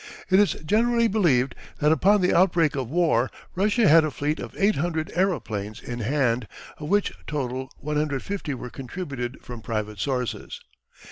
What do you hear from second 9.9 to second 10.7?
sources.